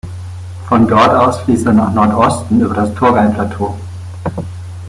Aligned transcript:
Von 0.67 0.87
dort 0.87 1.09
aus 1.13 1.41
fließt 1.41 1.67
er 1.67 1.73
nach 1.73 1.93
Nordosten 1.93 2.59
über 2.59 2.73
das 2.73 2.91
Turgai-Plateau. 2.95 3.77